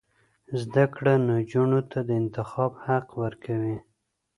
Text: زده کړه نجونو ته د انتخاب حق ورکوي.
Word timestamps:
زده 0.61 0.85
کړه 0.95 1.13
نجونو 1.29 1.79
ته 1.91 1.99
د 2.07 2.09
انتخاب 2.21 2.71
حق 2.85 3.07
ورکوي. 3.21 3.77